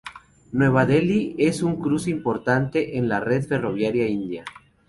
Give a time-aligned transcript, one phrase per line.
[0.51, 4.43] Nueva Delhi es un cruce importante en la red ferroviaria india.